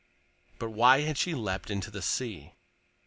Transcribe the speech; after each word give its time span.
_But 0.59 0.71
why 0.71 1.01
had 1.01 1.15
she 1.19 1.35
leaped 1.35 1.69
into 1.69 1.91
the 1.91 2.01
sea? 2.01 2.53